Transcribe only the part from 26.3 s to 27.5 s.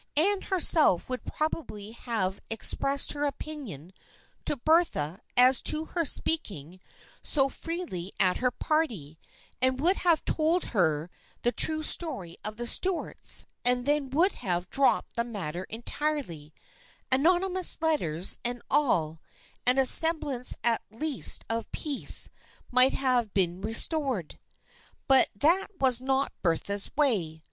Bertha's way.